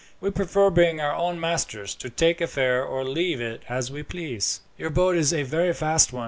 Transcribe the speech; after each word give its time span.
We 0.19 0.31
prefer 0.31 0.71
being 0.71 0.99
our 0.99 1.13
own 1.13 1.39
masters; 1.39 1.93
to 1.93 2.09
take 2.09 2.41
a 2.41 2.47
fare 2.47 2.83
or 2.83 3.03
leave 3.05 3.39
it 3.39 3.61
as 3.69 3.91
we 3.91 4.01
please." 4.01 4.61
"Your 4.75 4.89
boat 4.89 5.15
is 5.15 5.31
a 5.31 5.43
very 5.43 5.75
fast 5.75 6.11
one. 6.11 6.19